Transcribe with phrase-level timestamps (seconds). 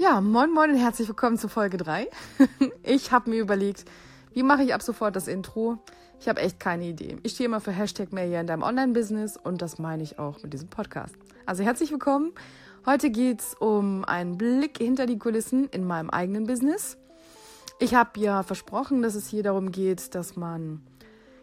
[0.00, 2.06] Ja, moin moin und herzlich willkommen zu Folge 3.
[2.84, 3.84] Ich habe mir überlegt,
[4.32, 5.78] wie mache ich ab sofort das Intro?
[6.20, 7.16] Ich habe echt keine Idee.
[7.24, 10.40] Ich stehe immer für Hashtag mehr hier in deinem Online-Business und das meine ich auch
[10.40, 11.16] mit diesem Podcast.
[11.46, 12.30] Also herzlich willkommen.
[12.86, 16.96] Heute geht es um einen Blick hinter die Kulissen in meinem eigenen Business.
[17.80, 20.80] Ich habe ja versprochen, dass es hier darum geht, dass man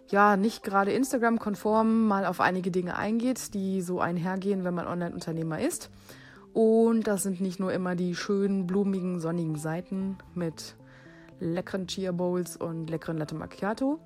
[0.08, 5.60] ja nicht gerade Instagram-konform mal auf einige Dinge eingeht, die so einhergehen, wenn man Online-Unternehmer
[5.60, 5.90] ist.
[6.56, 10.76] Und das sind nicht nur immer die schönen, blumigen, sonnigen Seiten mit
[11.42, 14.00] leckeren Chia Bowls und leckeren Latte Macchiato.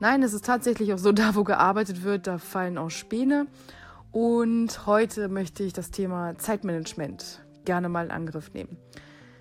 [0.00, 3.46] Nein, es ist tatsächlich auch so, da wo gearbeitet wird, da fallen auch Späne.
[4.10, 8.78] Und heute möchte ich das Thema Zeitmanagement gerne mal in Angriff nehmen.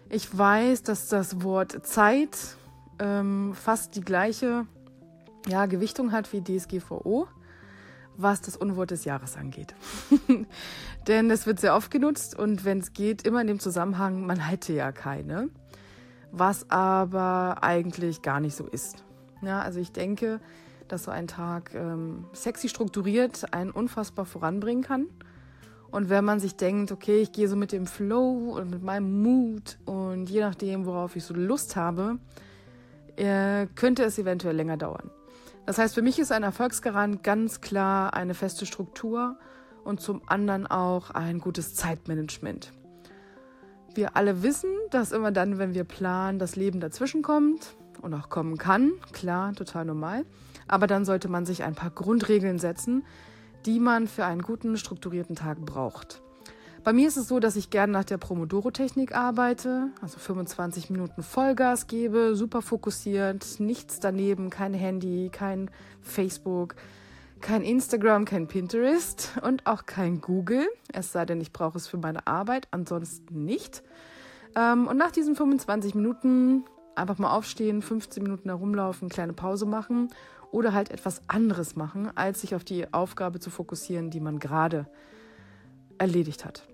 [0.10, 2.38] Ich weiß, dass das Wort Zeit
[3.00, 4.66] ähm, fast die gleiche
[5.48, 7.30] ja, Gewichtung hat wie DSGVO
[8.18, 9.74] was das Unwort des Jahres angeht.
[11.08, 14.40] Denn es wird sehr oft genutzt und wenn es geht, immer in dem Zusammenhang, man
[14.40, 15.50] hätte ja keine,
[16.32, 19.04] was aber eigentlich gar nicht so ist.
[19.42, 20.40] Ja, also ich denke,
[20.88, 25.08] dass so ein Tag ähm, sexy strukturiert einen unfassbar voranbringen kann.
[25.90, 29.22] Und wenn man sich denkt, okay, ich gehe so mit dem Flow und mit meinem
[29.22, 32.18] Mut und je nachdem, worauf ich so Lust habe,
[33.18, 35.10] äh, könnte es eventuell länger dauern.
[35.66, 39.38] Das heißt, für mich ist ein Erfolgsgarant ganz klar eine feste Struktur
[39.84, 42.72] und zum anderen auch ein gutes Zeitmanagement.
[43.94, 48.30] Wir alle wissen, dass immer dann, wenn wir planen, das Leben dazwischen kommt und auch
[48.30, 48.94] kommen kann.
[49.12, 50.26] Klar, total normal.
[50.68, 53.04] Aber dann sollte man sich ein paar Grundregeln setzen,
[53.66, 56.22] die man für einen guten, strukturierten Tag braucht.
[56.84, 61.22] Bei mir ist es so, dass ich gerne nach der Promodoro-Technik arbeite, also 25 Minuten
[61.22, 65.70] Vollgas gebe, super fokussiert, nichts daneben, kein Handy, kein
[66.02, 66.74] Facebook,
[67.40, 71.98] kein Instagram, kein Pinterest und auch kein Google, es sei denn, ich brauche es für
[71.98, 73.84] meine Arbeit, ansonsten nicht.
[74.56, 76.64] Ähm, und nach diesen 25 Minuten
[76.96, 80.10] einfach mal aufstehen, 15 Minuten herumlaufen, kleine Pause machen
[80.50, 84.88] oder halt etwas anderes machen, als sich auf die Aufgabe zu fokussieren, die man gerade
[86.00, 86.71] erledigt hat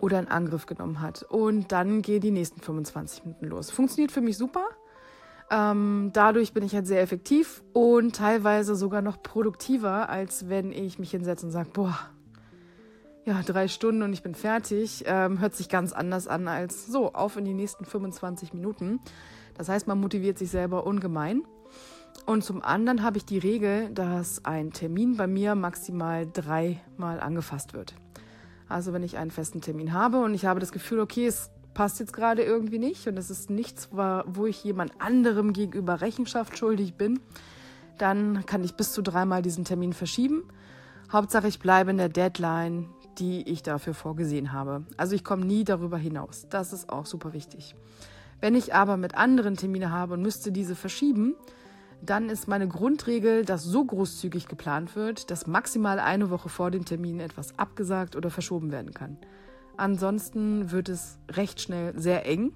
[0.00, 1.22] oder in Angriff genommen hat.
[1.22, 3.70] Und dann gehen die nächsten 25 Minuten los.
[3.70, 4.66] Funktioniert für mich super.
[5.50, 10.98] Ähm, dadurch bin ich halt sehr effektiv und teilweise sogar noch produktiver, als wenn ich
[10.98, 11.98] mich hinsetze und sage, boah,
[13.26, 15.04] ja, drei Stunden und ich bin fertig.
[15.06, 19.00] Ähm, hört sich ganz anders an als so, auf in die nächsten 25 Minuten.
[19.54, 21.42] Das heißt, man motiviert sich selber ungemein.
[22.26, 27.74] Und zum anderen habe ich die Regel, dass ein Termin bei mir maximal dreimal angefasst
[27.74, 27.94] wird.
[28.68, 32.00] Also wenn ich einen festen Termin habe und ich habe das Gefühl, okay, es passt
[32.00, 36.94] jetzt gerade irgendwie nicht und es ist nichts, wo ich jemand anderem gegenüber Rechenschaft schuldig
[36.94, 37.20] bin,
[37.98, 40.44] dann kann ich bis zu dreimal diesen Termin verschieben.
[41.12, 42.88] Hauptsache, ich bleibe in der Deadline,
[43.18, 44.84] die ich dafür vorgesehen habe.
[44.96, 46.46] Also ich komme nie darüber hinaus.
[46.48, 47.74] Das ist auch super wichtig.
[48.40, 51.34] Wenn ich aber mit anderen Termine habe und müsste diese verschieben,
[52.04, 56.84] dann ist meine Grundregel, dass so großzügig geplant wird, dass maximal eine Woche vor dem
[56.84, 59.16] Termin etwas abgesagt oder verschoben werden kann.
[59.76, 62.52] Ansonsten wird es recht schnell sehr eng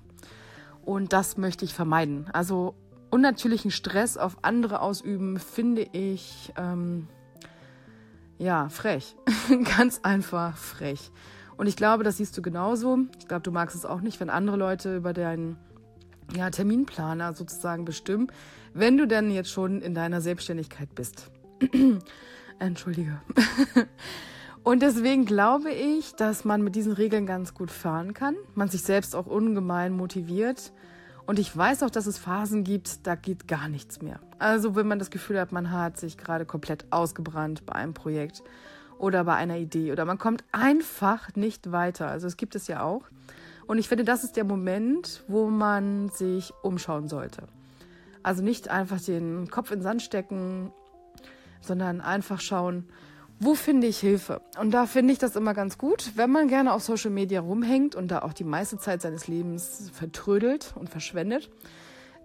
[0.84, 2.26] und das möchte ich vermeiden.
[2.32, 2.75] Also
[3.10, 7.09] unnatürlichen Stress auf andere ausüben, finde ich ähm,
[8.38, 9.16] ja frech.
[9.76, 11.10] Ganz einfach frech.
[11.56, 13.00] Und ich glaube, das siehst du genauso.
[13.19, 15.56] Ich glaube, du magst es auch nicht, wenn andere Leute über deinen
[16.34, 18.28] ja, Terminplaner sozusagen bestimmen,
[18.75, 21.31] wenn du denn jetzt schon in deiner Selbstständigkeit bist.
[22.59, 23.21] Entschuldige.
[24.62, 28.83] Und deswegen glaube ich, dass man mit diesen Regeln ganz gut fahren kann, man sich
[28.83, 30.72] selbst auch ungemein motiviert.
[31.27, 34.21] Und ich weiß auch, dass es Phasen gibt, da geht gar nichts mehr.
[34.39, 38.43] Also wenn man das Gefühl hat, man hat sich gerade komplett ausgebrannt bei einem Projekt
[38.99, 42.09] oder bei einer Idee oder man kommt einfach nicht weiter.
[42.09, 43.03] Also es gibt es ja auch.
[43.69, 47.43] Und ich finde, das ist der Moment, wo man sich umschauen sollte.
[48.23, 50.73] Also nicht einfach den Kopf in den Sand stecken,
[51.61, 52.89] sondern einfach schauen,
[53.41, 54.41] wo finde ich Hilfe?
[54.59, 57.95] Und da finde ich das immer ganz gut, wenn man gerne auf Social Media rumhängt
[57.95, 61.51] und da auch die meiste Zeit seines Lebens vertrödelt und verschwendet,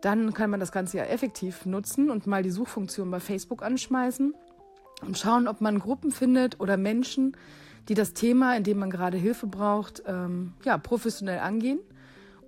[0.01, 4.33] dann kann man das Ganze ja effektiv nutzen und mal die Suchfunktion bei Facebook anschmeißen
[5.01, 7.35] und schauen, ob man Gruppen findet oder Menschen,
[7.89, 11.79] die das Thema, in dem man gerade Hilfe braucht, ähm, ja, professionell angehen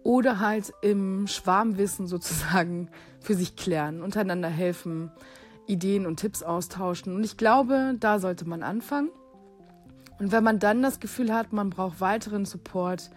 [0.03, 2.89] oder halt im Schwarmwissen sozusagen
[3.19, 5.11] für sich klären, untereinander helfen,
[5.67, 7.15] Ideen und Tipps austauschen.
[7.15, 9.09] Und ich glaube, da sollte man anfangen.
[10.19, 13.09] Und wenn man dann das Gefühl hat, man braucht weiteren Support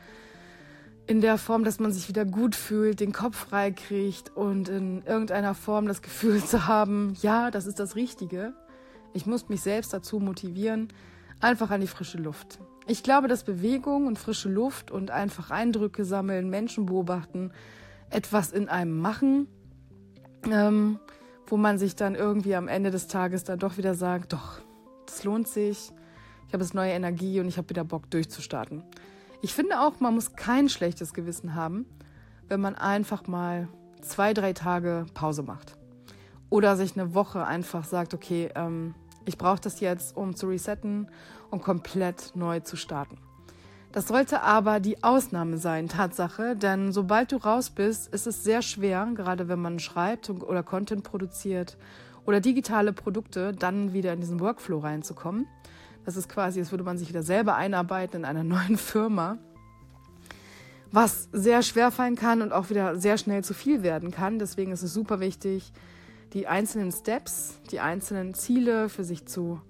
[1.06, 5.02] in der Form, dass man sich wieder gut fühlt, den Kopf frei kriegt und in
[5.04, 8.52] irgendeiner Form das Gefühl zu haben, ja, das ist das Richtige.
[9.14, 10.88] Ich muss mich selbst dazu motivieren,
[11.40, 12.58] einfach an die frische Luft.
[12.86, 17.52] Ich glaube, dass Bewegung und frische Luft und einfach Eindrücke sammeln, Menschen beobachten,
[18.10, 19.46] etwas in einem machen,
[20.50, 20.98] ähm,
[21.46, 24.60] wo man sich dann irgendwie am Ende des Tages dann doch wieder sagt, doch,
[25.06, 25.92] das lohnt sich,
[26.46, 28.82] ich habe jetzt neue Energie und ich habe wieder Bock durchzustarten.
[29.42, 31.86] Ich finde auch, man muss kein schlechtes Gewissen haben,
[32.48, 33.68] wenn man einfach mal
[34.00, 35.76] zwei, drei Tage Pause macht.
[36.50, 38.94] Oder sich eine Woche einfach sagt, okay, ähm,
[39.28, 41.08] ich brauche das jetzt, um zu resetten
[41.50, 43.18] und komplett neu zu starten.
[43.92, 48.62] Das sollte aber die Ausnahme sein, Tatsache, denn sobald du raus bist, ist es sehr
[48.62, 51.78] schwer, gerade wenn man schreibt oder Content produziert
[52.26, 55.46] oder digitale Produkte, dann wieder in diesen Workflow reinzukommen.
[56.04, 59.38] Das ist quasi, als würde man sich wieder selber einarbeiten in einer neuen Firma,
[60.90, 64.38] was sehr schwer fallen kann und auch wieder sehr schnell zu viel werden kann.
[64.38, 65.72] Deswegen ist es super wichtig,
[66.32, 69.60] die einzelnen Steps, die einzelnen Ziele für sich zu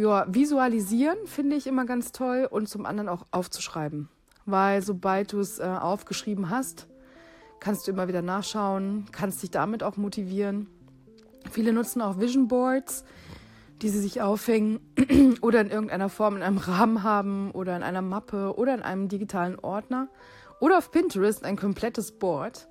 [0.00, 4.08] ja, visualisieren finde ich immer ganz toll und zum anderen auch aufzuschreiben.
[4.46, 6.86] Weil sobald du es äh, aufgeschrieben hast,
[7.60, 10.68] kannst du immer wieder nachschauen, kannst dich damit auch motivieren.
[11.50, 13.04] Viele nutzen auch Vision Boards,
[13.82, 14.80] die sie sich aufhängen
[15.42, 19.08] oder in irgendeiner Form in einem Rahmen haben oder in einer Mappe oder in einem
[19.08, 20.08] digitalen Ordner
[20.60, 22.68] oder auf Pinterest ein komplettes Board.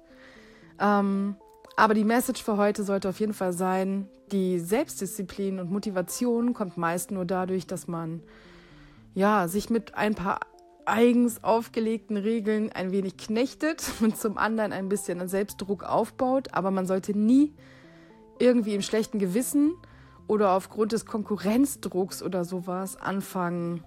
[0.80, 1.36] Ähm,
[1.80, 6.76] aber die Message für heute sollte auf jeden Fall sein, die Selbstdisziplin und Motivation kommt
[6.76, 8.22] meist nur dadurch, dass man
[9.14, 10.42] ja, sich mit ein paar
[10.86, 16.86] eigens aufgelegten Regeln ein wenig knechtet und zum anderen ein bisschen Selbstdruck aufbaut, aber man
[16.86, 17.54] sollte nie
[18.40, 19.74] irgendwie im schlechten Gewissen
[20.28, 23.86] oder aufgrund des Konkurrenzdrucks oder sowas anfangen,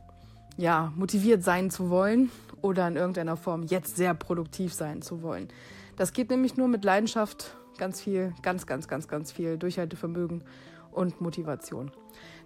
[0.57, 2.31] ja, motiviert sein zu wollen
[2.63, 5.49] oder in irgendeiner Form jetzt sehr produktiv sein zu wollen.
[5.97, 10.45] Das geht nämlich nur mit Leidenschaft ganz viel, ganz, ganz, ganz, ganz viel Durchhaltevermögen
[10.93, 11.91] und Motivation.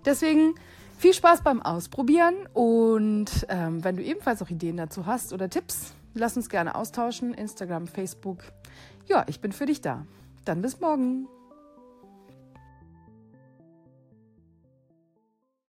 [0.07, 0.55] Deswegen
[0.97, 5.93] viel Spaß beim Ausprobieren und ähm, wenn du ebenfalls auch Ideen dazu hast oder Tipps,
[6.15, 7.35] lass uns gerne austauschen.
[7.35, 8.45] Instagram, Facebook.
[9.09, 10.07] Ja, ich bin für dich da.
[10.47, 11.29] Dann bis morgen.